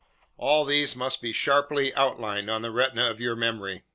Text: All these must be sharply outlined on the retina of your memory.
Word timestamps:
All 0.35 0.65
these 0.65 0.95
must 0.95 1.21
be 1.21 1.31
sharply 1.31 1.93
outlined 1.93 2.49
on 2.49 2.63
the 2.63 2.71
retina 2.71 3.11
of 3.11 3.21
your 3.21 3.35
memory. 3.35 3.83